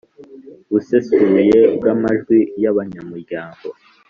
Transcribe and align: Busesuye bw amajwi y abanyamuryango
Busesuye 0.71 1.59
bw 1.75 1.83
amajwi 1.93 2.37
y 2.63 2.65
abanyamuryango 2.71 3.67